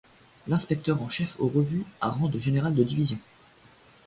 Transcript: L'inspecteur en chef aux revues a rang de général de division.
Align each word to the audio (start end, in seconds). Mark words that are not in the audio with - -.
L'inspecteur 0.47 0.99
en 1.03 1.09
chef 1.09 1.39
aux 1.39 1.47
revues 1.47 1.85
a 2.01 2.09
rang 2.09 2.27
de 2.27 2.39
général 2.39 2.73
de 2.73 2.83
division. 2.83 3.19